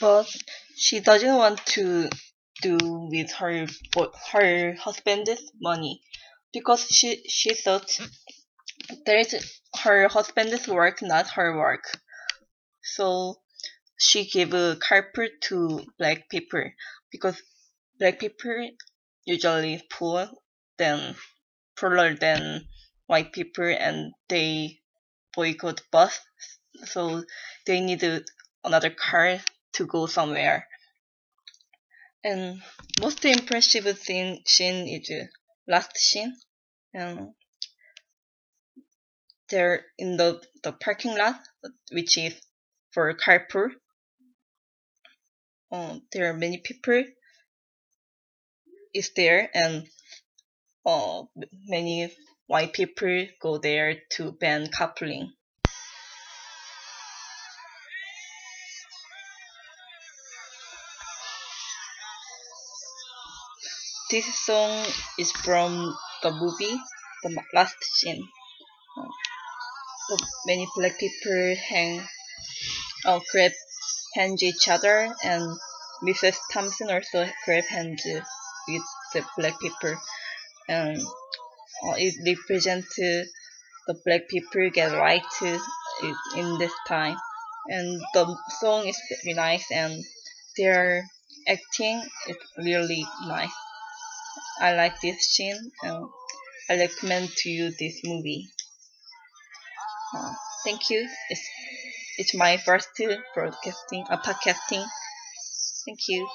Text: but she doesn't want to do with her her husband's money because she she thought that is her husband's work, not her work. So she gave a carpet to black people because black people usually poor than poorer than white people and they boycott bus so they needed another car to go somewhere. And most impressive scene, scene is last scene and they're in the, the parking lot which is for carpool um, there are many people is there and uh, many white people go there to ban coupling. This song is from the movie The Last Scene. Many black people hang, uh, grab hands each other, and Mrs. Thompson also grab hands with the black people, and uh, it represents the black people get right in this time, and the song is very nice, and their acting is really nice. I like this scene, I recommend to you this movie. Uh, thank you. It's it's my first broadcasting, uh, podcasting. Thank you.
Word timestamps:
but 0.00 0.26
she 0.76 1.00
doesn't 1.00 1.36
want 1.36 1.64
to 1.66 2.08
do 2.62 2.78
with 3.10 3.30
her 3.32 3.66
her 4.32 4.74
husband's 4.74 5.52
money 5.60 6.00
because 6.52 6.86
she 6.88 7.22
she 7.28 7.54
thought 7.54 7.98
that 9.06 9.16
is 9.16 9.60
her 9.82 10.08
husband's 10.08 10.66
work, 10.66 11.02
not 11.02 11.28
her 11.30 11.56
work. 11.56 11.84
So 12.82 13.40
she 13.98 14.28
gave 14.28 14.54
a 14.54 14.76
carpet 14.76 15.32
to 15.42 15.84
black 15.98 16.28
people 16.28 16.64
because 17.12 17.40
black 17.98 18.18
people 18.18 18.70
usually 19.24 19.82
poor 19.90 20.28
than 20.78 21.14
poorer 21.78 22.14
than 22.14 22.66
white 23.06 23.32
people 23.32 23.64
and 23.66 24.12
they 24.28 24.80
boycott 25.34 25.82
bus 25.92 26.18
so 26.84 27.22
they 27.66 27.80
needed 27.80 28.24
another 28.64 28.90
car 28.90 29.38
to 29.80 29.86
go 29.86 30.06
somewhere. 30.06 30.66
And 32.22 32.60
most 33.00 33.24
impressive 33.24 33.98
scene, 33.98 34.42
scene 34.46 34.86
is 34.86 35.10
last 35.66 35.96
scene 35.96 36.34
and 36.92 37.30
they're 39.48 39.84
in 39.98 40.16
the, 40.16 40.40
the 40.62 40.72
parking 40.72 41.16
lot 41.16 41.40
which 41.92 42.18
is 42.18 42.34
for 42.92 43.14
carpool 43.14 43.70
um, 45.72 46.02
there 46.12 46.28
are 46.30 46.34
many 46.34 46.58
people 46.58 47.04
is 48.92 49.12
there 49.14 49.48
and 49.54 49.86
uh, 50.84 51.22
many 51.68 52.12
white 52.46 52.72
people 52.72 53.26
go 53.40 53.58
there 53.58 53.94
to 54.10 54.32
ban 54.32 54.68
coupling. 54.76 55.32
This 64.10 64.26
song 64.44 64.84
is 65.20 65.30
from 65.30 65.96
the 66.24 66.32
movie 66.32 66.76
The 67.22 67.40
Last 67.54 67.76
Scene. 67.80 68.26
Many 70.46 70.66
black 70.74 70.98
people 70.98 71.54
hang, 71.54 72.02
uh, 73.06 73.20
grab 73.30 73.52
hands 74.16 74.42
each 74.42 74.66
other, 74.66 75.14
and 75.22 75.56
Mrs. 76.02 76.36
Thompson 76.52 76.90
also 76.90 77.30
grab 77.44 77.64
hands 77.66 78.02
with 78.66 78.82
the 79.14 79.24
black 79.38 79.60
people, 79.60 79.94
and 80.68 80.98
uh, 81.86 81.94
it 81.96 82.14
represents 82.26 82.96
the 82.96 83.94
black 84.04 84.26
people 84.28 84.70
get 84.70 84.90
right 84.90 85.22
in 86.36 86.58
this 86.58 86.74
time, 86.88 87.16
and 87.68 88.00
the 88.14 88.36
song 88.58 88.88
is 88.88 89.00
very 89.22 89.34
nice, 89.34 89.70
and 89.70 90.02
their 90.56 91.04
acting 91.46 92.02
is 92.26 92.36
really 92.58 93.06
nice. 93.28 93.54
I 94.60 94.74
like 94.74 95.00
this 95.00 95.26
scene, 95.30 95.72
I 96.70 96.76
recommend 96.78 97.30
to 97.38 97.50
you 97.50 97.72
this 97.72 98.00
movie. 98.04 98.48
Uh, 100.14 100.32
thank 100.64 100.90
you. 100.90 101.08
It's 101.30 101.48
it's 102.18 102.34
my 102.34 102.56
first 102.58 102.88
broadcasting, 103.34 104.04
uh, 104.10 104.18
podcasting. 104.18 104.84
Thank 105.86 106.00
you. 106.08 106.28